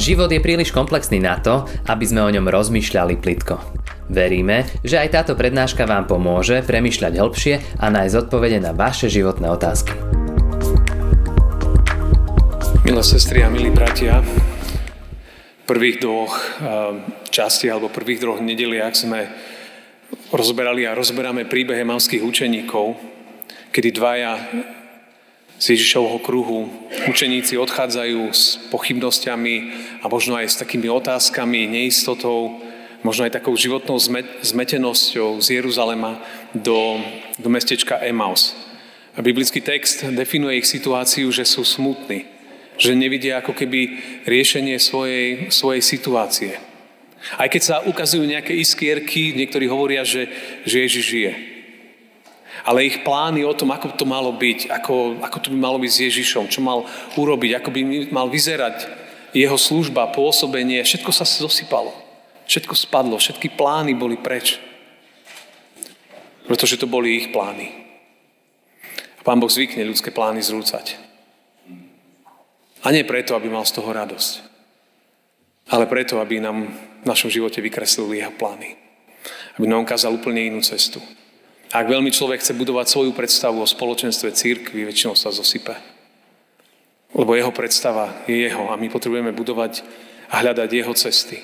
[0.00, 3.60] Život je príliš komplexný na to, aby sme o ňom rozmýšľali plitko.
[4.08, 9.52] Veríme, že aj táto prednáška vám pomôže premýšľať hĺbšie a nájsť odpovede na vaše životné
[9.52, 9.92] otázky.
[12.88, 14.24] Milé sestry a milí bratia,
[15.68, 16.96] prvých dvoch eh,
[17.28, 19.28] časti alebo prvých dvoch nedeliach sme
[20.32, 22.96] rozberali a rozberáme príbeh malských učeníkov,
[23.68, 24.32] kedy dvaja
[25.60, 26.72] z Ježišovho kruhu.
[27.04, 29.54] Učeníci odchádzajú s pochybnosťami
[30.00, 32.56] a možno aj s takými otázkami, neistotou,
[33.04, 34.00] možno aj takou životnou
[34.40, 36.16] zmetenosťou z Jeruzalema
[36.56, 36.96] do,
[37.36, 38.56] do mestečka Emaus.
[39.12, 42.24] A biblický text definuje ich situáciu, že sú smutní,
[42.80, 46.52] že nevidia ako keby riešenie svojej, svojej situácie.
[47.36, 50.24] Aj keď sa ukazujú nejaké iskierky, niektorí hovoria, že,
[50.64, 51.32] že Ježiš žije.
[52.64, 55.90] Ale ich plány o tom, ako to malo byť, ako, ako to by malo byť
[55.90, 56.84] s Ježišom, čo mal
[57.16, 57.80] urobiť, ako by
[58.12, 58.88] mal vyzerať
[59.32, 61.94] jeho služba, pôsobenie, všetko sa zosypalo.
[62.50, 64.58] Všetko spadlo, všetky plány boli preč.
[66.50, 67.70] Pretože to boli ich plány.
[69.18, 70.98] A Pán Boh zvykne ľudské plány zrúcať.
[72.82, 74.50] A nie preto, aby mal z toho radosť,
[75.70, 76.66] ale preto, aby nám
[77.04, 78.74] v našom živote vykreslil jeho plány.
[79.54, 80.98] Aby nám ukázal úplne inú cestu.
[81.70, 85.70] Ak veľmi človek chce budovať svoju predstavu o spoločenstve církvy, väčšinou sa zosype.
[87.14, 89.86] Lebo jeho predstava je jeho a my potrebujeme budovať
[90.30, 91.38] a hľadať jeho cesty.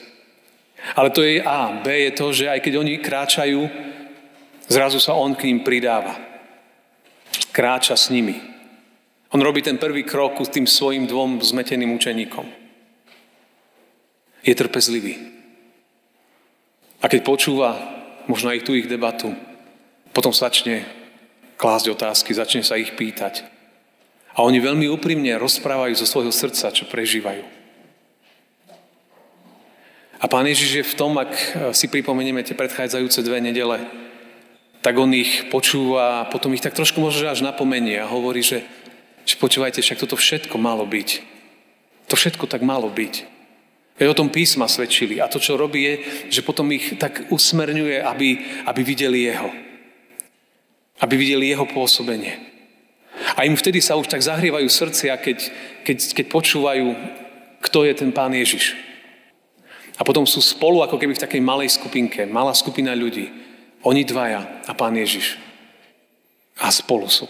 [0.99, 1.79] Ale to je A.
[1.83, 3.61] B je to, že aj keď oni kráčajú,
[4.67, 6.19] zrazu sa on k ním pridáva.
[7.55, 8.35] Kráča s nimi.
[9.31, 12.47] On robí ten prvý krok s tým svojim dvom zmeteným učeníkom.
[14.47, 15.19] Je trpezlivý.
[17.03, 17.75] A keď počúva
[18.31, 19.35] možno aj tú ich debatu,
[20.17, 20.89] potom začne
[21.61, 23.45] klásť otázky, začne sa ich pýtať.
[24.33, 27.45] A oni veľmi úprimne rozprávajú zo svojho srdca, čo prežívajú.
[30.17, 31.33] A Pán Ježiš je v tom, ak
[31.77, 33.85] si pripomenieme tie predchádzajúce dve nedele,
[34.81, 38.65] tak on ich počúva a potom ich tak trošku možno až napomenie a hovorí, že,
[39.29, 41.21] že počúvajte, však toto všetko malo byť.
[42.09, 43.37] To všetko tak malo byť.
[44.01, 45.21] Veď o tom písma svedčili.
[45.21, 45.95] A to, čo robí, je,
[46.41, 48.29] že potom ich tak usmerňuje, aby,
[48.65, 49.66] aby videli jeho.
[51.01, 52.41] Aby videli jeho pôsobenie.
[53.37, 55.39] A im vtedy sa už tak zahrievajú srdcia, keď,
[55.85, 56.87] keď, keď počúvajú,
[57.65, 58.77] kto je ten pán Ježiš.
[59.97, 63.33] A potom sú spolu ako keby v takej malej skupinke, malá skupina ľudí.
[63.85, 65.41] Oni dvaja a pán Ježiš.
[66.61, 67.25] A spolu sú.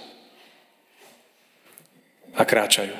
[2.34, 2.94] A kráčajú.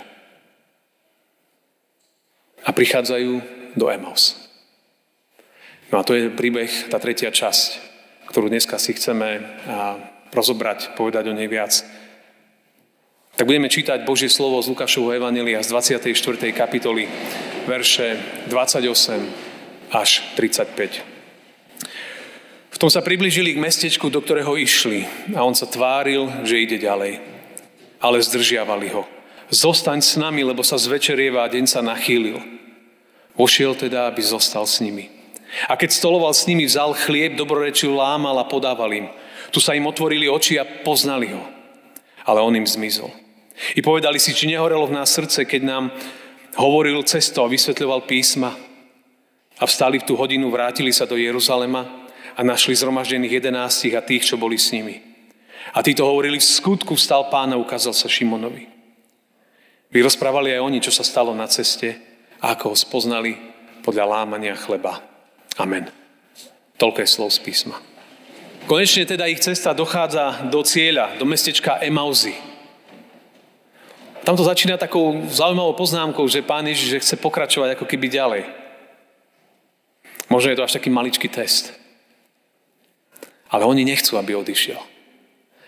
[2.62, 3.32] A prichádzajú
[3.74, 4.38] do Emaus.
[5.90, 7.78] No a to je príbeh, tá tretia časť,
[8.30, 9.38] ktorú dneska si chceme
[10.34, 11.82] rozobrať, povedať o nej viac.
[13.36, 16.08] Tak budeme čítať Božie slovo z Lukášovho Evanelia z 24.
[16.56, 17.04] kapitoly,
[17.68, 18.16] verše
[18.48, 21.16] 28 až 35.
[22.72, 25.04] V tom sa približili k mestečku, do ktorého išli
[25.36, 27.20] a on sa tváril, že ide ďalej.
[28.00, 29.08] Ale zdržiavali ho.
[29.48, 32.40] Zostaň s nami, lebo sa zvečerieva a deň sa nachýlil.
[33.36, 35.08] Vošiel teda, aby zostal s nimi.
[35.68, 39.06] A keď stoloval s nimi, vzal chlieb, dobrorečiu lámal a podával im.
[39.50, 41.42] Tu sa im otvorili oči a poznali ho.
[42.26, 43.08] Ale on im zmizol.
[43.78, 45.84] I povedali si, či nehorelo v nás srdce, keď nám
[46.60, 48.52] hovoril cesto a vysvetľoval písma.
[49.56, 54.28] A vstali v tú hodinu, vrátili sa do Jeruzalema a našli zhromaždených jedenáctich a tých,
[54.28, 55.00] čo boli s nimi.
[55.72, 58.68] A títo hovorili, v skutku vstal pán a ukázal sa Šimonovi.
[59.88, 61.96] Vyrozprávali aj oni, čo sa stalo na ceste
[62.42, 63.32] a ako ho spoznali
[63.80, 65.00] podľa lámania chleba.
[65.56, 65.88] Amen.
[66.76, 67.80] Toľko je slov z písma.
[68.66, 72.34] Konečne teda ich cesta dochádza do cieľa, do mestečka Emauzy.
[74.26, 78.42] Tam to začína takou zaujímavou poznámkou, že pán Ježiš že chce pokračovať ako keby ďalej.
[80.26, 81.70] Možno je to až taký maličký test.
[83.46, 84.82] Ale oni nechcú, aby odišiel.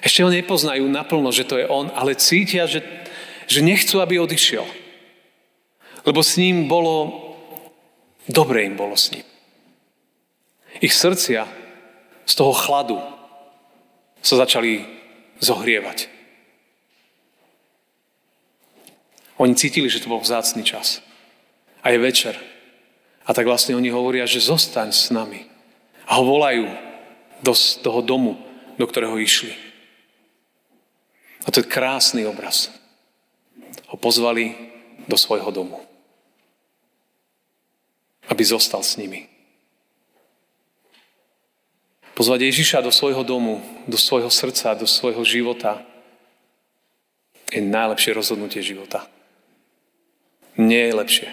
[0.03, 2.82] Ešte ho nepoznajú naplno, že to je on, ale cítia, že,
[3.47, 4.66] že nechcú, aby odišiel.
[6.03, 7.15] Lebo s ním bolo,
[8.27, 9.22] dobre im bolo s ním.
[10.83, 11.47] Ich srdcia
[12.28, 13.01] z toho chladu
[14.21, 14.84] sa začali
[15.41, 16.13] zohrievať.
[19.41, 21.01] Oni cítili, že to bol vzácný čas.
[21.80, 22.36] A je večer.
[23.25, 25.47] A tak vlastne oni hovoria, že zostaň s nami.
[26.04, 26.69] A ho volajú
[27.41, 28.34] do toho domu,
[28.77, 29.54] do ktorého išli.
[31.47, 32.69] A to je krásny obraz.
[33.89, 34.53] Ho pozvali
[35.07, 35.80] do svojho domu.
[38.28, 39.38] Aby zostal s nimi.
[42.18, 45.86] Pozvať Ježiša do svojho domu, do svojho srdca, do svojho života
[47.47, 49.06] je najlepšie rozhodnutie života.
[50.59, 51.28] Nie je lepšie.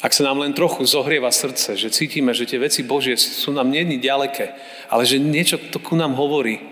[0.00, 3.68] ak sa nám len trochu zohrieva srdce, že cítime, že tie veci Božie sú nám
[3.68, 4.56] nie ďaleké,
[4.88, 6.64] ale že niečo to ku nám hovorí,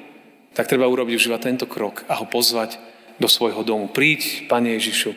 [0.56, 2.80] tak treba urobiť už iba tento krok a ho pozvať
[3.20, 3.92] do svojho domu.
[3.92, 5.12] Príď, Pane Ježišu,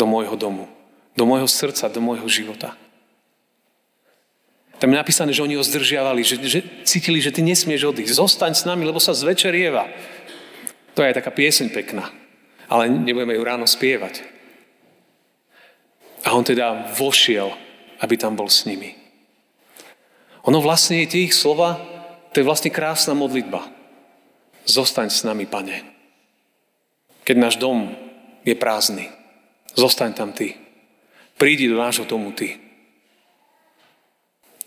[0.00, 0.72] do môjho domu,
[1.20, 2.72] do môjho srdca, do môjho života.
[4.84, 8.20] Tam je napísané, že oni ho zdržiavali, že, že cítili, že ty nesmieš odísť.
[8.20, 9.88] Zostaň s nami, lebo sa zvečerieva.
[10.92, 12.12] To je aj taká pieseň pekná,
[12.68, 14.20] ale nebudeme ju ráno spievať.
[16.28, 17.48] A on teda vošiel,
[18.04, 18.92] aby tam bol s nimi.
[20.44, 21.80] Ono vlastne, tie ich slova,
[22.36, 23.64] to je vlastne krásna modlitba.
[24.68, 25.80] Zostaň s nami, pane.
[27.24, 27.88] Keď náš dom
[28.44, 29.08] je prázdny,
[29.72, 30.60] zostaň tam ty.
[31.40, 32.63] Prídi do nášho domu ty.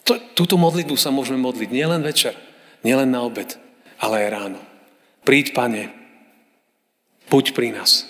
[0.07, 2.31] Túto modlitbu sa môžeme modliť nielen večer,
[2.80, 3.59] nielen na obed,
[4.00, 4.62] ale aj ráno.
[5.27, 5.92] Príď, pane,
[7.27, 8.07] buď pri nás.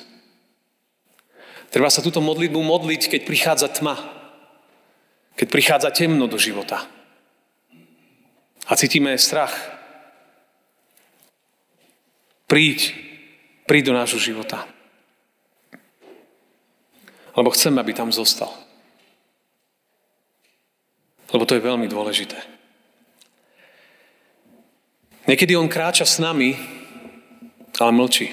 [1.74, 3.98] Treba sa túto modlitbu modliť, keď prichádza tma.
[5.34, 6.86] Keď prichádza temno do života.
[8.68, 9.54] A cítime strach.
[12.46, 12.94] Príď,
[13.66, 14.70] príď do nášho života.
[17.38, 18.67] Lebo chcem, aby tam zostal.
[21.34, 22.40] Lebo to je veľmi dôležité.
[25.28, 26.56] Niekedy on kráča s nami,
[27.84, 28.32] ale mlčí.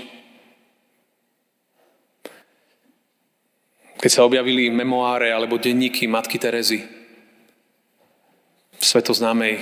[3.98, 6.86] Keď sa objavili memoáre alebo denníky Matky Terezy,
[8.78, 9.58] svetoznámej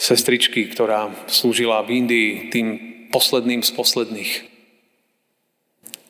[0.00, 2.68] sestričky, ktorá slúžila v Indii tým
[3.12, 4.32] posledným z posledných.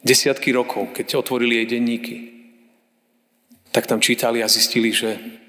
[0.06, 2.16] Desiatky rokov, keď otvorili jej denníky,
[3.74, 5.41] tak tam čítali a zistili, že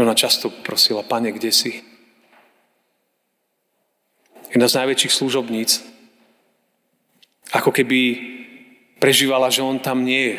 [0.00, 1.84] ona často prosila, pane, kde si?
[4.52, 5.80] Jedna z najväčších služobníc,
[7.52, 8.00] ako keby
[9.00, 10.38] prežívala, že on tam nie je.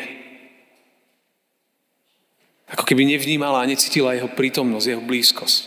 [2.74, 5.62] Ako keby nevnímala a necítila jeho prítomnosť, jeho blízkosť.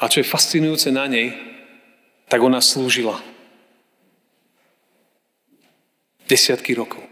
[0.00, 1.32] A čo je fascinujúce na nej,
[2.28, 3.20] tak ona slúžila.
[6.24, 7.09] Desiatky rokov.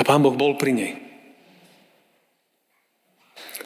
[0.00, 0.92] A Pán Boh bol pri nej.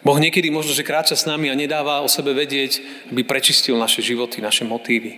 [0.02, 2.82] Boh niekedy možno, že kráča s nami a nedáva o sebe vedieť,
[3.14, 5.16] aby prečistil naše životy, naše motívy.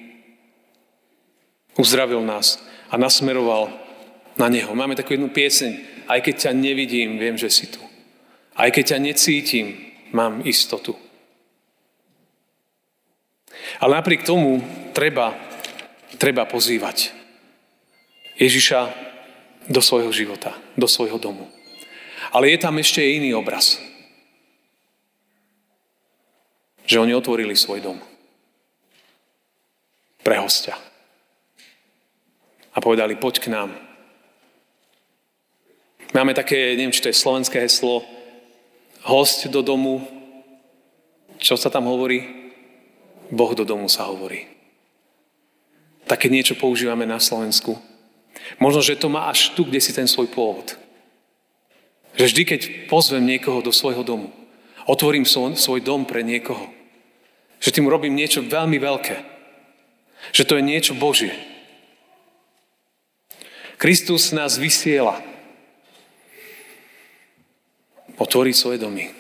[1.75, 2.61] Uzdravil nás
[2.93, 3.73] a nasmeroval
[4.39, 4.71] na Neho.
[4.77, 6.05] Máme takú jednu pieseň.
[6.07, 7.83] Aj keď ťa nevidím, viem, že si tu.
[8.55, 9.67] Aj keď ťa necítim,
[10.15, 10.95] mám istotu.
[13.83, 14.63] Ale napriek tomu
[14.95, 15.35] treba,
[16.21, 17.11] treba pozývať
[18.39, 18.81] Ježiša
[19.67, 21.51] do svojho života, do svojho domu.
[22.31, 23.79] Ale je tam ešte iný obraz.
[26.87, 27.99] Že oni otvorili svoj dom.
[30.23, 30.79] Pre hostia.
[32.75, 33.71] A povedali, poď k nám.
[36.15, 38.07] Máme také, neviem, či to je slovenské heslo,
[39.03, 40.03] host do domu.
[41.39, 42.23] Čo sa tam hovorí?
[43.31, 44.47] Boh do domu sa hovorí.
[46.07, 47.75] Také niečo používame na Slovensku.
[48.63, 50.79] Možno, že to má až tu, kde si ten svoj pôvod.
[52.17, 54.33] Že vždy, keď pozvem niekoho do svojho domu,
[54.89, 56.71] otvorím svoj, dom pre niekoho,
[57.61, 59.17] že tým robím niečo veľmi veľké.
[60.33, 61.35] Že to je niečo Božie.
[63.77, 65.21] Kristus nás vysiela
[68.17, 69.13] otvoriť svoje domy.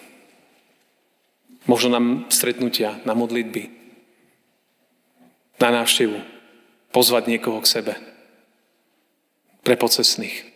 [1.68, 2.00] Možno na
[2.32, 3.68] stretnutia, na modlitby,
[5.60, 6.16] na návštevu,
[6.94, 7.92] pozvať niekoho k sebe.
[9.66, 10.46] Pre pocesných.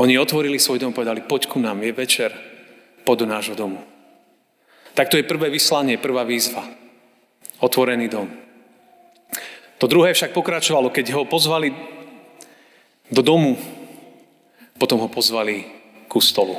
[0.00, 2.32] Oni otvorili svoj dom, povedali, poď ku nám, je večer,
[3.04, 3.84] poď do nášho domu.
[4.96, 6.64] Tak to je prvé vyslanie, prvá výzva.
[7.60, 8.32] Otvorený dom.
[9.76, 11.76] To druhé však pokračovalo, keď ho pozvali
[13.12, 13.60] do domu,
[14.80, 15.68] potom ho pozvali
[16.08, 16.56] ku stolu.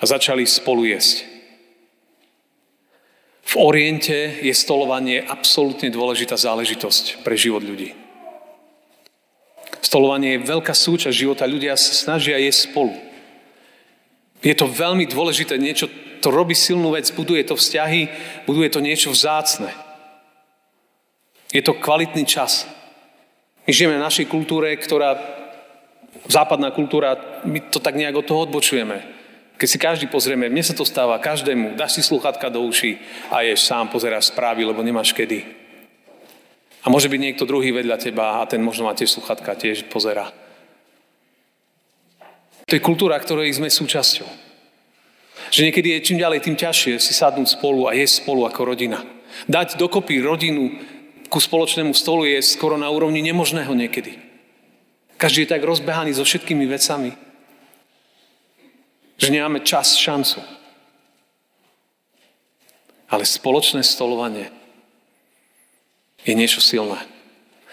[0.00, 1.24] A začali spolu jesť.
[3.40, 8.09] V Oriente je stolovanie absolútne dôležitá záležitosť pre život ľudí.
[9.80, 11.48] Stolovanie je veľká súčasť života.
[11.48, 12.92] Ľudia sa snažia jesť spolu.
[14.40, 15.88] Je to veľmi dôležité, niečo,
[16.20, 18.08] to robí silnú vec, buduje to vzťahy,
[18.48, 19.72] buduje to niečo vzácne.
[21.52, 22.64] Je to kvalitný čas.
[23.68, 25.20] My žijeme v našej kultúre, ktorá
[26.28, 29.20] západná kultúra, my to tak nejak od toho odbočujeme.
[29.60, 32.96] Keď si každý pozrieme, mne sa to stáva každému, dáš si sluchatka do uší
[33.28, 35.59] a ješ sám, pozeráš správy, lebo nemáš kedy.
[36.80, 40.32] A môže byť niekto druhý vedľa teba a ten možno má tiež sluchatka, tiež pozera.
[42.64, 44.28] To je kultúra, ktorej sme súčasťou.
[45.50, 49.02] Že niekedy je čím ďalej, tým ťažšie si sadnúť spolu a jesť spolu ako rodina.
[49.50, 50.78] Dať dokopy rodinu
[51.26, 54.16] ku spoločnému stolu je skoro na úrovni nemožného niekedy.
[55.18, 57.12] Každý je tak rozbehaný so všetkými vecami,
[59.20, 60.40] že nemáme čas, šancu.
[63.10, 64.59] Ale spoločné stolovanie
[66.24, 67.00] je niečo silné.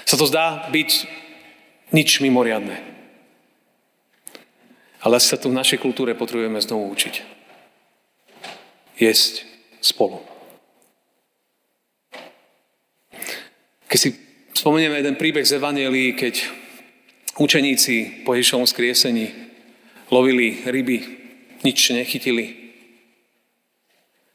[0.08, 0.92] Sa to zdá byť
[1.92, 2.80] nič mimoriadné.
[5.04, 7.16] Ale sa tu v našej kultúre potrebujeme znovu učiť.
[8.98, 9.46] Jesť
[9.80, 10.20] spolu.
[13.88, 14.10] Keď si
[14.51, 16.44] spomenieme jeden príbeh z Evangelii, keď
[17.39, 19.32] učeníci po Ježišovom skriesení
[20.12, 20.98] lovili ryby,
[21.63, 22.74] nič nechytili.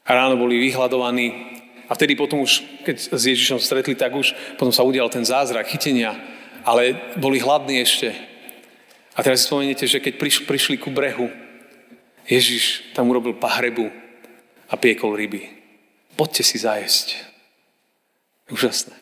[0.09, 1.52] A ráno boli vyhľadovaní.
[1.87, 5.67] A vtedy potom už, keď s Ježišom stretli, tak už potom sa udial ten zázrak
[5.67, 6.15] chytenia.
[6.63, 8.15] Ale boli hladní ešte.
[9.13, 10.15] A teraz si spomeniete, že keď
[10.47, 11.27] prišli ku brehu,
[12.23, 13.91] Ježiš tam urobil pahrebu
[14.71, 15.43] a piekol ryby.
[16.15, 17.19] Poďte si zajesť.
[18.47, 18.95] Úžasné.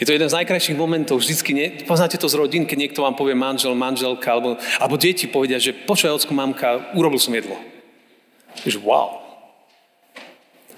[0.00, 1.20] Je to jeden z najkrajších momentov.
[1.20, 5.28] Vždycky, nie, poznáte to z rodín, keď niekto vám povie manžel, manželka, alebo, alebo deti
[5.28, 7.54] povedia, že počuj, ocko, mamka, urobil som jedlo.
[8.66, 9.19] Že wow.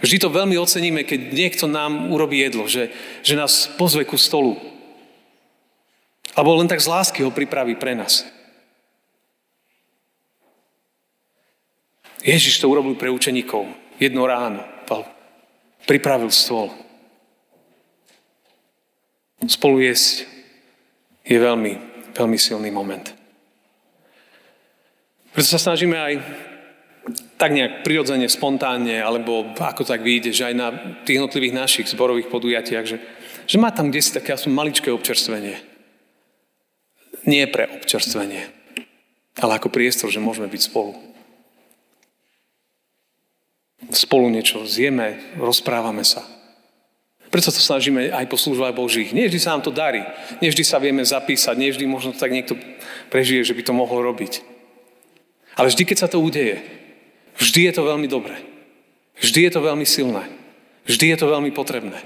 [0.02, 2.90] Vždy to veľmi oceníme, keď niekto nám urobí jedlo, že,
[3.22, 4.58] že nás pozve ku stolu.
[6.34, 8.26] Alebo len tak z lásky ho pripraví pre nás.
[12.26, 13.66] Ježiš to urobil pre učeníkov.
[14.02, 14.66] Jedno ráno.
[15.86, 16.70] Pripravil stôl
[19.48, 20.26] spolu jesť
[21.26, 21.78] je veľmi,
[22.14, 23.02] veľmi silný moment.
[25.32, 26.14] Preto sa snažíme aj
[27.42, 30.68] tak nejak prirodzene, spontánne, alebo ako tak vyjde, že aj na
[31.02, 33.02] tých jednotlivých našich zborových podujatiach, že,
[33.50, 35.58] že má tam kde si také aspoň maličké občerstvenie.
[37.26, 38.46] Nie pre občerstvenie,
[39.42, 40.94] ale ako priestor, že môžeme byť spolu.
[43.90, 46.22] Spolu niečo zjeme, rozprávame sa.
[47.26, 49.10] Preto sa snažíme aj po službách Božích.
[49.10, 50.06] Nie vždy sa nám to darí.
[50.38, 51.58] Nie vždy sa vieme zapísať.
[51.58, 52.54] Nie vždy možno tak niekto
[53.08, 54.44] prežije, že by to mohol robiť.
[55.56, 56.81] Ale vždy, keď sa to udeje,
[57.38, 58.36] vždy je to veľmi dobré.
[59.20, 60.24] Vždy je to veľmi silné.
[60.88, 62.00] Vždy je to veľmi potrebné.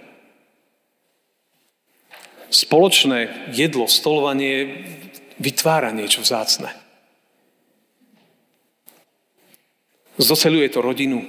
[2.53, 4.85] Spoločné jedlo, stolovanie
[5.41, 6.71] vytvára niečo vzácne.
[10.17, 11.21] Zoceluje to rodinu,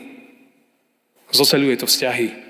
[1.36, 2.48] zoceluje to vzťahy,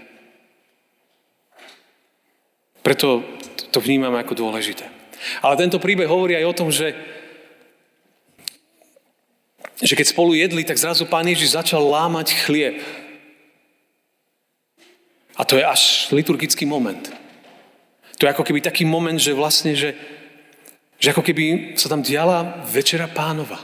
[2.88, 3.20] preto
[3.74, 4.88] to vnímame ako dôležité.
[5.44, 6.96] Ale tento príbeh hovorí aj o tom, že,
[9.82, 12.82] že keď spolu jedli, tak zrazu pán Ježiš začal lámať chlieb.
[15.38, 17.14] A to je až liturgický moment.
[18.18, 19.94] To je ako keby taký moment, že vlastne, že,
[20.98, 23.62] že ako keby sa tam diala večera pánova.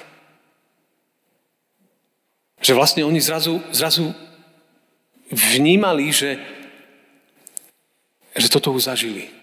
[2.61, 4.13] Že vlastne oni zrazu, zrazu
[5.33, 6.37] vnímali, že,
[8.37, 9.33] že toto už zažili.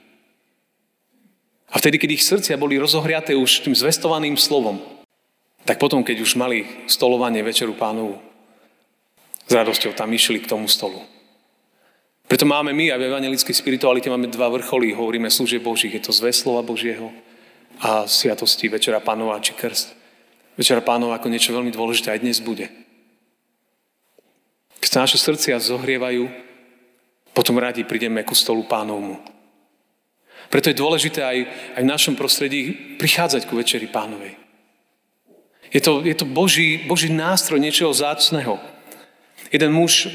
[1.71, 5.00] A vtedy, keď ich srdcia boli rozohriaté už tým zvestovaným slovom,
[5.65, 8.17] tak potom, keď už mali stolovanie večeru pánovu,
[9.51, 11.03] s radosťou tam išli k tomu stolu.
[12.31, 14.95] Preto máme my aj v evangelickej spiritualite máme dva vrcholy.
[14.95, 15.99] Hovoríme služie Božích.
[15.99, 17.11] Je to zve slova Božieho
[17.83, 19.91] a sviatosti Večera pánova či krst.
[20.55, 22.71] Večera pánova ako niečo veľmi dôležité aj dnes bude.
[24.79, 26.31] Keď sa naše srdcia zohrievajú,
[27.35, 29.19] potom radi prídeme ku stolu pánovmu.
[30.51, 31.39] Preto je dôležité aj,
[31.79, 34.40] aj v našom prostredí prichádzať ku večeri pánovej.
[35.71, 38.59] Je to, je to Boží, Boží nástroj niečoho zácného.
[39.55, 40.11] Jeden muž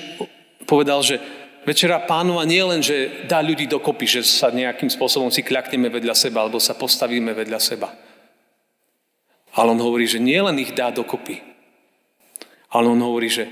[0.67, 1.19] povedal, že
[1.63, 6.15] večera pánova nie len, že dá ľudí dokopy, že sa nejakým spôsobom si kľakneme vedľa
[6.15, 7.91] seba, alebo sa postavíme vedľa seba.
[9.55, 11.39] Ale on hovorí, že nie len ich dá dokopy,
[12.75, 13.47] ale on hovorí, že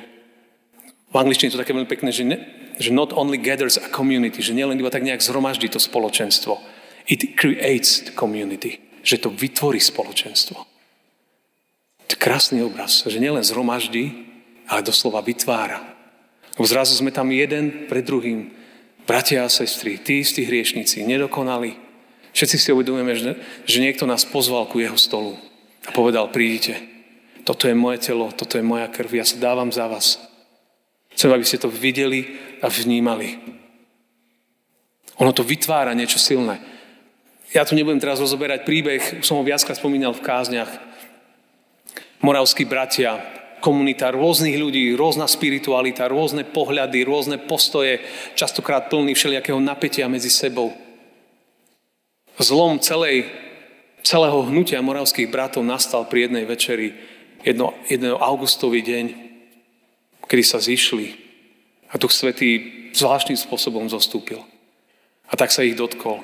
[1.08, 2.38] v angličtine je to také veľmi pekné, že ne,
[2.82, 6.58] že not only gathers a community, že nielen iba tak nejak zhromaždí to spoločenstvo.
[7.08, 8.82] It creates the community.
[9.04, 10.73] Že to vytvorí spoločenstvo.
[12.08, 14.28] To je krásny obraz, že nielen zhromaždí,
[14.68, 15.84] ale doslova vytvára.
[16.56, 18.54] Lebo zrazu sme tam jeden pred druhým.
[19.04, 21.76] Bratia a sestry, tí istí hriešnici, nedokonali.
[22.32, 23.32] Všetci si uvedomujeme, že,
[23.68, 25.36] že niekto nás pozval ku jeho stolu
[25.84, 26.80] a povedal, prídite.
[27.44, 30.16] Toto je moje telo, toto je moja krv, ja sa dávam za vás.
[31.14, 33.38] Chcem, aby ste to videli a vnímali.
[35.22, 36.58] Ono to vytvára niečo silné.
[37.54, 40.72] Ja tu nebudem teraz rozoberať príbeh, som ho viackrát spomínal v kázniach.
[42.24, 43.20] Moravskí bratia,
[43.60, 48.00] komunita rôznych ľudí, rôzna spiritualita, rôzne pohľady, rôzne postoje,
[48.40, 50.72] častokrát plný všelijakého napätia medzi sebou.
[52.40, 53.28] Zlom celej,
[54.08, 56.96] celého hnutia moravských bratov nastal pri jednej večeri,
[57.44, 59.06] jedno, jedného augustový deň,
[60.24, 61.20] kedy sa zišli
[61.92, 64.40] a Duch Svetý zvláštnym spôsobom zostúpil.
[65.28, 66.24] A tak sa ich dotkol.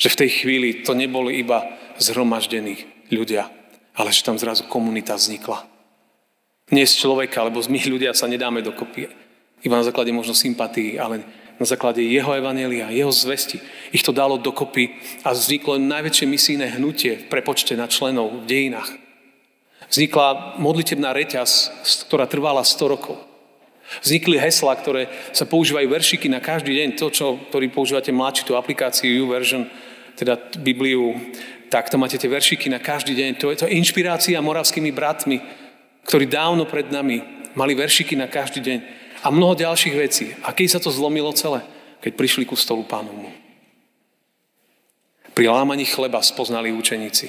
[0.00, 1.68] Že v tej chvíli to neboli iba
[2.00, 3.48] zhromaždení ľudia,
[3.96, 5.64] ale že tam zrazu komunita vznikla.
[6.68, 9.08] Z človeka, lebo my ľudia sa nedáme dokopy.
[9.64, 11.24] Iba na základe možno sympatí, ale
[11.56, 13.62] na základe jeho evanelia, jeho zvesti.
[13.90, 14.92] Ich to dalo dokopy
[15.24, 18.92] a vzniklo najväčšie misijné hnutie v prepočte na členov v dejinách.
[19.88, 21.72] Vznikla modlitebná reťaz,
[22.10, 23.16] ktorá trvala 100 rokov.
[24.02, 26.88] Vznikli hesla, ktoré sa používajú veršiky na každý deň.
[26.98, 29.70] To, čo, ktorý používate mladší, tú aplikáciu YouVersion,
[30.18, 31.14] teda Bibliu,
[31.76, 33.30] tak to máte tie veršiky na každý deň.
[33.36, 35.44] To je to inšpirácia moravskými bratmi,
[36.08, 37.20] ktorí dávno pred nami
[37.52, 38.78] mali veršiky na každý deň
[39.20, 40.32] a mnoho ďalších vecí.
[40.40, 41.60] A keď sa to zlomilo celé?
[42.00, 43.28] Keď prišli ku stolu pánovmu.
[45.36, 47.28] Pri lámaní chleba spoznali učeníci.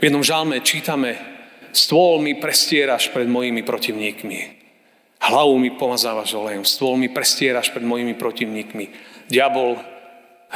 [0.00, 1.36] V jednom žalme čítame
[1.76, 4.64] Stôl mi prestieraš pred mojimi protivníkmi.
[5.20, 6.64] Hlavu mi pomazávaš olejom.
[6.64, 8.88] Stôl mi prestieraš pred mojimi protivníkmi.
[9.28, 9.76] Diabol,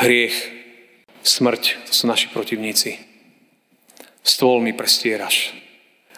[0.01, 0.61] hriech,
[1.23, 2.99] smrť, to sú naši protivníci.
[4.21, 5.57] Stôl mi prestieraš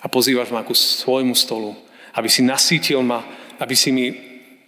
[0.03, 1.79] a pozývaš ma ku svojmu stolu,
[2.19, 3.23] aby si nasítil ma,
[3.63, 4.07] aby si mi,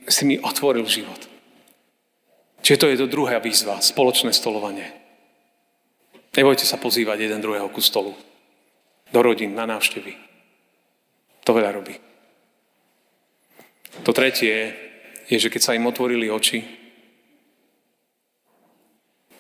[0.06, 1.18] si mi otvoril život.
[2.64, 4.88] Čiže to je to druhá výzva, spoločné stolovanie.
[6.34, 8.16] Nebojte sa pozývať jeden druhého ku stolu.
[9.12, 10.16] Do rodín, na návštevy.
[11.44, 11.94] To veľa robí.
[14.02, 14.74] To tretie
[15.30, 16.83] je, že keď sa im otvorili oči,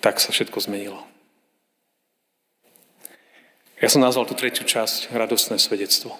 [0.04, 1.00] tak sa všetko zmenilo.
[3.80, 6.12] Ja som nazval tú tretiu časť radostné svedectvo.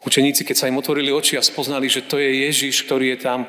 [0.00, 3.44] Učeníci, keď sa im otvorili oči a spoznali, že to je Ježiš, ktorý je tam,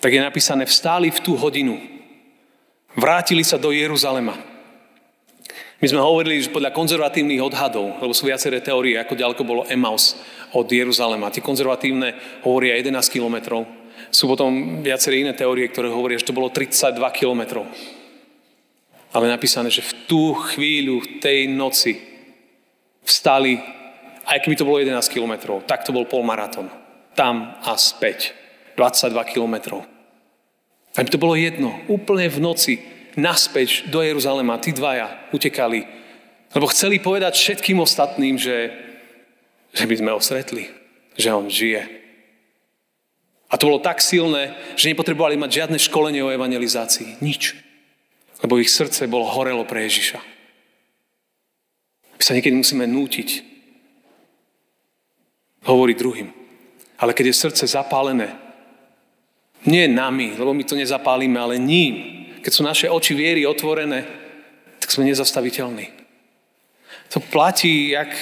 [0.00, 1.76] tak je napísané, vstáli v tú hodinu,
[2.96, 4.32] vrátili sa do Jeruzalema.
[5.78, 10.16] My sme hovorili, že podľa konzervatívnych odhadov, lebo sú viaceré teórie, ako ďaleko bolo Emaus
[10.56, 11.30] od Jeruzalema.
[11.30, 13.77] Tie konzervatívne hovoria 11 kilometrov.
[14.08, 17.68] Sú potom viaceré iné teórie, ktoré hovoria, že to bolo 32 kilometrov.
[19.12, 21.96] Ale napísané, že v tú chvíľu, tej noci
[23.04, 23.56] vstali,
[24.28, 26.68] aj keby to bolo 11 kilometrov, tak to bol polmaratón.
[27.16, 28.36] Tam a späť.
[28.76, 29.82] 22 kilometrov.
[30.94, 32.74] Aby to bolo jedno, úplne v noci,
[33.18, 34.62] naspäť do Jeruzalema.
[34.62, 35.82] Tí dvaja utekali,
[36.54, 38.70] lebo chceli povedať všetkým ostatným, že,
[39.74, 40.70] že by sme ho stretli,
[41.18, 41.82] že on žije.
[43.48, 47.24] A to bolo tak silné, že nepotrebovali mať žiadne školenie o evangelizácii.
[47.24, 47.56] Nič.
[48.44, 50.20] Lebo ich srdce bolo horelo pre Ježiša.
[52.18, 53.28] My sa niekedy musíme nútiť
[55.64, 56.28] hovoriť druhým.
[56.98, 58.36] Ale keď je srdce zapálené,
[59.66, 64.06] nie nami, lebo my to nezapálime, ale ním, keď sú naše oči viery otvorené,
[64.78, 65.90] tak sme nezastaviteľní.
[67.16, 68.12] To platí, jak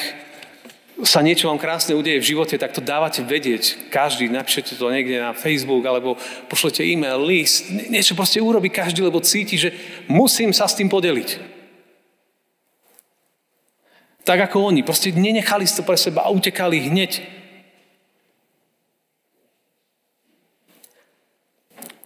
[1.04, 3.92] sa niečo vám krásne udeje v živote, tak to dávate vedieť.
[3.92, 6.16] Každý, napíšete to niekde na Facebook, alebo
[6.48, 7.68] pošlete e-mail, list.
[7.68, 9.76] Niečo proste urobí každý, lebo cíti, že
[10.08, 11.56] musím sa s tým podeliť.
[14.24, 14.80] Tak ako oni.
[14.80, 17.12] Proste nenechali to pre seba a utekali hneď.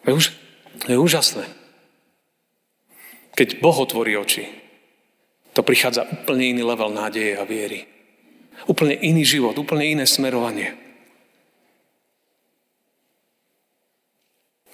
[0.02, 0.26] To je, už,
[0.82, 1.44] to je úžasné.
[3.38, 4.50] Keď Boh otvorí oči,
[5.54, 7.89] to prichádza úplne iný level nádeje a viery.
[8.68, 10.76] Úplne iný život, úplne iné smerovanie.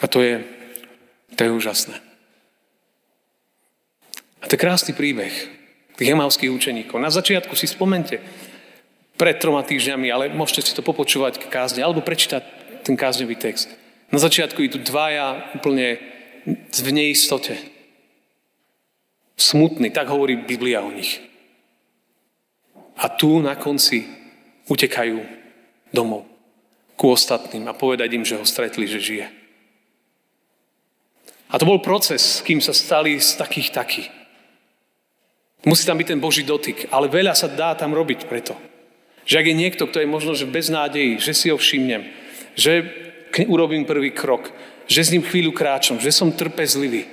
[0.01, 0.43] A to je,
[1.35, 1.97] to je úžasné.
[4.43, 5.33] A to je krásny príbeh
[5.97, 7.01] tých emavských učeníkov.
[7.01, 8.21] Na začiatku si spomente,
[9.17, 12.45] pred troma týždňami, ale môžete si to popočúvať k kázne, alebo prečítať
[12.85, 13.73] ten kázňový text.
[14.13, 15.99] Na začiatku idú dvaja úplne
[16.71, 17.59] v neistote
[19.35, 21.26] smutný, tak hovorí Biblia o nich.
[22.97, 24.09] A tu na konci
[24.67, 25.21] utekajú
[25.93, 26.25] domov
[26.97, 29.27] ku ostatným a povedať im, že ho stretli, že žije.
[31.53, 34.05] A to bol proces, kým sa stali z takých takí.
[35.69, 38.57] Musí tam byť ten Boží dotyk, ale veľa sa dá tam robiť preto.
[39.27, 42.07] Že ak je niekto, kto je možno, že bez nádejí, že si ho všimnem,
[42.55, 42.87] že
[43.51, 44.55] urobím prvý krok,
[44.87, 47.05] že s ním chvíľu kráčam, že som trpezlivý,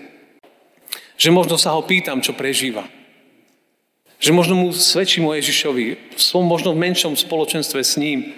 [1.18, 2.86] že možno sa ho pýtam, čo prežíva.
[4.24, 6.16] Že možno mu svedčím o Ježišovi.
[6.16, 8.32] Som možno v menšom spoločenstve s ním.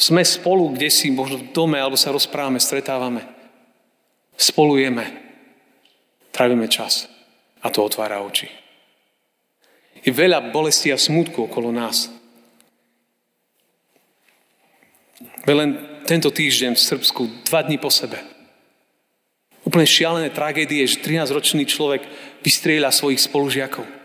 [0.00, 3.28] Sme spolu, kde si, možno v dome, alebo sa rozprávame, stretávame.
[4.40, 5.04] Spolujeme.
[6.32, 7.12] Trávime čas.
[7.60, 8.48] A to otvára oči.
[10.00, 12.08] Je veľa bolesti a smutku okolo nás.
[15.44, 15.76] Len
[16.08, 18.16] tento týždeň v Srbsku, dva dní po sebe,
[19.68, 22.00] Úplne šialené tragédie, že 13-ročný človek
[22.40, 23.97] vystrieľa svojich spolužiakov.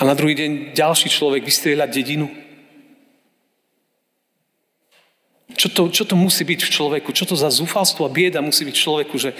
[0.00, 2.32] A na druhý deň ďalší človek vystrieľa dedinu.
[5.52, 7.12] Čo to, čo to musí byť v človeku?
[7.12, 9.36] Čo to za zúfalstvo a bieda musí byť v človeku, že,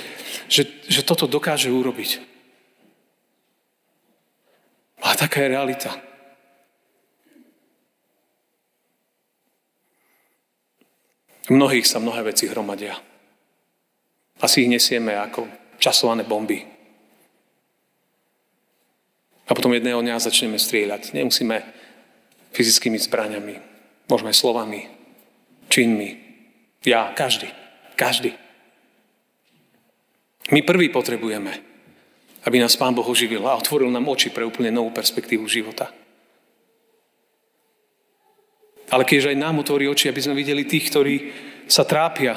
[0.52, 2.20] že, že toto dokáže urobiť?
[5.00, 5.96] A taká je realita.
[11.48, 13.00] Mnohých sa mnohé veci hromadia.
[14.44, 15.48] Asi ich nesieme ako
[15.80, 16.69] časované bomby.
[19.50, 21.10] A potom jedného dňa začneme strieľať.
[21.10, 21.66] Nemusíme
[22.54, 23.58] fyzickými zbraniami.
[24.06, 24.86] Môžeme slovami,
[25.66, 26.14] činmi.
[26.86, 27.50] Ja, každý.
[27.98, 28.30] Každý.
[30.54, 31.50] My prvý potrebujeme,
[32.46, 35.90] aby nás Pán Boh oživil a otvoril nám oči pre úplne novú perspektívu života.
[38.90, 41.14] Ale keď aj nám otvorí oči, aby sme videli tých, ktorí
[41.70, 42.34] sa trápia.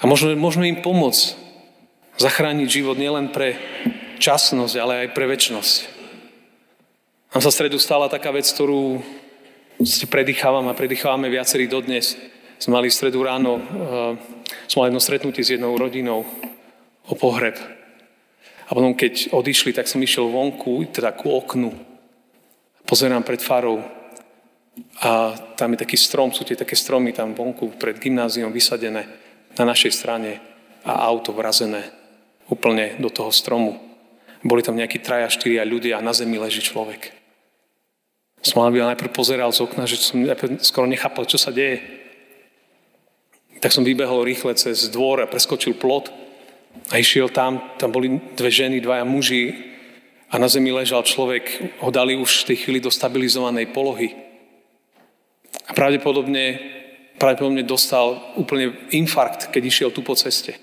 [0.00, 1.36] A možno, možno im pomôcť
[2.16, 3.60] zachrániť život nielen pre
[4.18, 5.76] časnosť, ale aj pre väčnosť.
[7.32, 8.98] Nám sa stredu stala taká vec, ktorú
[9.84, 12.18] si predýchávam a predýchávame viacerí dodnes.
[12.58, 13.62] Sme mali v stredu ráno, uh,
[14.66, 16.26] sme mali jedno stretnutie s jednou rodinou
[17.06, 17.54] o pohreb.
[18.68, 21.72] A potom, keď odišli, tak som išiel vonku, teda ku oknu.
[22.84, 23.80] Pozerám pred farou
[25.02, 29.06] a tam je taký strom, sú tie také stromy tam vonku pred gymnáziom vysadené
[29.58, 30.30] na našej strane
[30.86, 31.90] a auto vrazené
[32.48, 33.87] úplne do toho stromu.
[34.46, 37.10] Boli tam nejakí traja, štyria ľudia a na zemi leží človek.
[38.38, 40.22] Som by najprv pozeral z okna, že som
[40.62, 41.82] skoro nechápal, čo sa deje.
[43.58, 46.14] Tak som vybehol rýchle cez dvor a preskočil plot
[46.94, 47.58] a išiel tam.
[47.82, 49.74] Tam boli dve ženy, dvaja muži
[50.30, 51.74] a na zemi ležal človek.
[51.82, 54.14] Ho dali už v tej chvíli do stabilizovanej polohy.
[55.66, 56.62] A pravdepodobne,
[57.18, 60.54] pravdepodobne dostal úplne infarkt, keď išiel tu po ceste.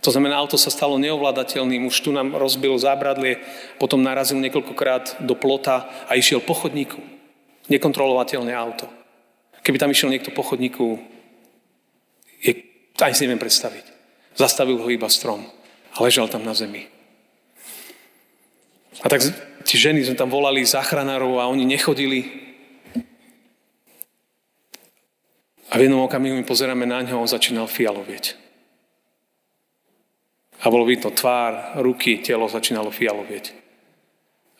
[0.00, 3.42] To znamená, auto sa stalo neovládateľným, už tu nám rozbil zábradlie,
[3.82, 7.02] potom narazil niekoľkokrát do plota a išiel po chodníku.
[7.66, 8.86] Nekontrolovateľné auto.
[9.66, 11.02] Keby tam išiel niekto po chodníku,
[12.38, 12.54] je,
[13.02, 13.84] ani si neviem predstaviť.
[14.38, 15.42] Zastavil ho iba strom
[15.92, 16.86] a ležal tam na zemi.
[19.02, 19.22] A tak
[19.66, 22.48] tí ženy sme tam volali záchranárov a oni nechodili.
[25.68, 28.47] A v jednom okamihu my pozeráme na ňo a on začínal fialovieť.
[30.58, 33.54] A bolo vidno tvár, ruky, telo začínalo fialovieť.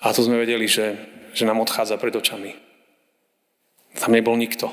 [0.07, 0.95] A to sme vedeli, že,
[1.35, 2.55] že nám odchádza pred očami.
[3.99, 4.71] Tam nebol nikto.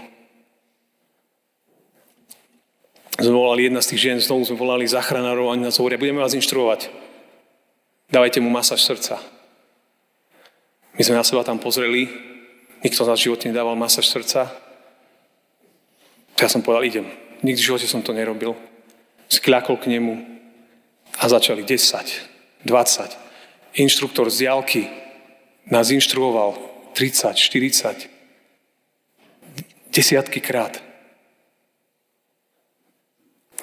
[3.15, 6.21] Sme volali jedna z tých žien, znovu sme volali zachránarov a oni nás hovoria, budeme
[6.21, 6.91] vás inštruovať.
[8.11, 9.17] Dávajte mu masáž srdca.
[10.93, 12.11] My sme na seba tam pozreli,
[12.85, 14.51] nikto z nás v živote nedával masáž srdca.
[16.37, 17.07] Ja som povedal, idem.
[17.41, 18.53] Nikdy v živote som to nerobil.
[19.31, 20.34] Skľakol k nemu,
[21.19, 23.17] a začali 10, 20.
[23.75, 24.87] Inštruktor z diálky
[25.71, 26.55] nás inštruoval
[26.93, 28.09] 30, 40,
[29.91, 30.79] desiatky krát.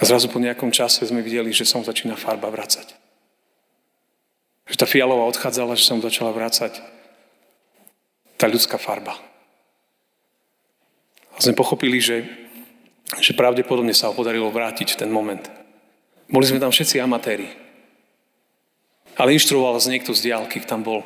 [0.01, 2.93] A zrazu po nejakom čase sme videli, že sa mu začína farba vracať.
[4.67, 6.81] Že tá fialová odchádzala, že sa mu začala vracať
[8.35, 9.15] tá ľudská farba.
[11.33, 12.27] A sme pochopili, že,
[13.23, 15.62] že pravdepodobne sa ho podarilo vrátiť v ten moment.
[16.33, 17.53] Boli sme tam všetci amatéri.
[19.21, 21.05] Ale inštruoval nás niekto z diálky, tam bol.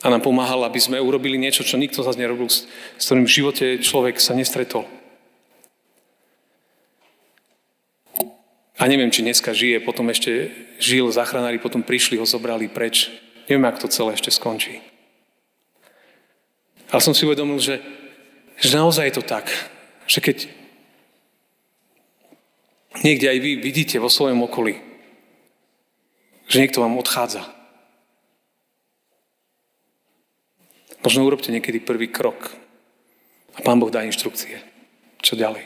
[0.00, 2.64] A nám pomáhal, aby sme urobili niečo, čo nikto z nás nerobil, s
[3.04, 4.88] ktorým v živote človek sa nestretol.
[8.80, 10.48] A neviem, či dneska žije, potom ešte
[10.80, 13.12] žil, záchranári potom prišli, ho zobrali preč.
[13.44, 14.80] Neviem, ako to celé ešte skončí.
[16.88, 17.84] Ale som si uvedomil, že,
[18.56, 19.52] že naozaj je to tak,
[20.08, 20.59] že keď
[22.98, 24.74] Niekde aj vy vidíte vo svojom okolí,
[26.50, 27.46] že niekto vám odchádza.
[31.00, 32.50] Možno urobte niekedy prvý krok
[33.54, 34.60] a Pán Boh dá inštrukcie.
[35.22, 35.64] Čo ďalej?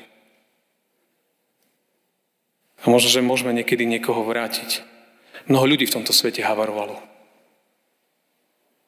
[2.85, 4.85] A možno, že môžeme niekedy niekoho vrátiť.
[5.49, 7.01] Mnoho ľudí v tomto svete havarovalo.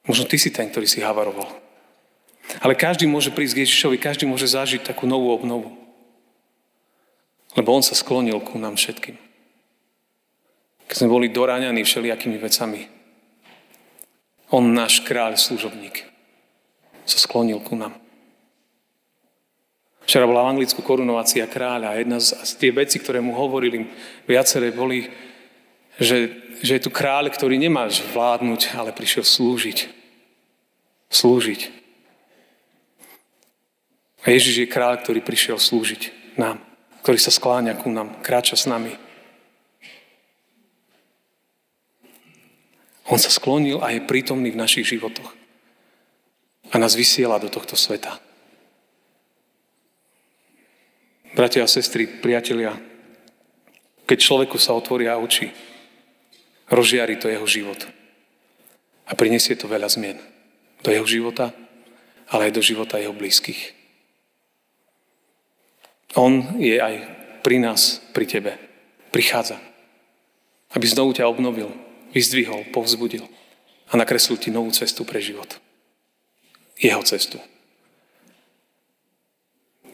[0.07, 1.49] Možno ty si ten, ktorý si havaroval.
[2.63, 5.86] Ale každý môže prísť k Ježišovi, každý môže zažiť takú novú obnovu.
[7.57, 9.17] Lebo on sa sklonil ku nám všetkým.
[10.87, 12.81] Keď sme boli doráňaní všelijakými vecami,
[14.53, 16.07] on, náš kráľ, služobník,
[17.03, 17.97] sa sklonil ku nám.
[20.07, 23.91] Včera bola v Anglicku korunovácia kráľa a jedna z, z tie veci, ktoré mu hovorili
[24.23, 25.11] viaceré, boli,
[25.99, 26.31] že,
[26.63, 29.91] že je tu kráľ, ktorý nemá vládnuť, ale prišiel slúžiť.
[31.11, 31.61] Slúžiť.
[34.23, 36.66] A Ježiš je kráľ, ktorý prišiel slúžiť nám
[37.07, 38.91] ktorý sa skláňa ku nám, kráča s nami.
[43.07, 45.31] On sa sklonil a je prítomný v našich životoch.
[46.75, 48.19] A nás vysiela do tohto sveta.
[51.39, 52.75] Bratia a sestry, priatelia,
[54.03, 55.55] keď človeku sa otvoria oči,
[56.67, 57.87] rozžiari to jeho život.
[59.07, 60.19] A prinesie to veľa zmien.
[60.83, 61.55] Do jeho života,
[62.35, 63.76] ale aj do života jeho blízkych.
[66.17, 66.95] On je aj
[67.45, 68.57] pri nás, pri tebe.
[69.13, 69.61] Prichádza.
[70.73, 71.69] Aby znovu ťa obnovil,
[72.17, 73.29] vyzdvihol, povzbudil
[73.89, 75.61] a nakreslil ti novú cestu pre život.
[76.81, 77.39] Jeho cestu.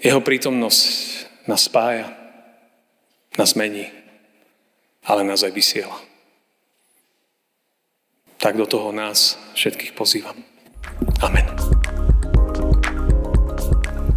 [0.02, 0.82] Jeho prítomnosť
[1.46, 2.10] nás spája,
[3.38, 3.86] nás mení,
[5.06, 5.94] ale nás aj vysiela.
[8.42, 10.34] Tak do toho nás všetkých pozývam.
[11.22, 11.61] Amen.